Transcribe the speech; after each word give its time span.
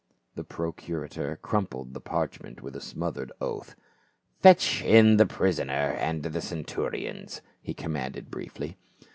The 0.33 0.43
procurator 0.43 1.37
crumpled 1.43 1.93
the 1.93 1.99
parchment 2.01 2.63
with 2.63 2.75
a 2.75 2.81
smothered 2.81 3.31
oath." 3.39 3.75
Fetch 4.41 4.81
in 4.81 5.17
the 5.17 5.27
prisoner 5.27 5.93
and 5.93 6.23
the 6.23 6.41
centurions," 6.41 7.41
he 7.61 7.75
commanded 7.75 8.31
briefly. 8.31 8.77